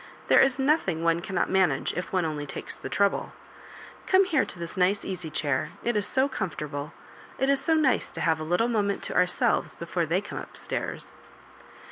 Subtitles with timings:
[0.29, 3.33] There is nothing one cannot manage if one only takes the trouble.
[4.07, 6.91] Come here to this nice easy chair— ^it is so comfortable.
[7.37, 10.57] It is so nice to have a little moment to ourselves before they come, up
[10.57, 11.13] stairs."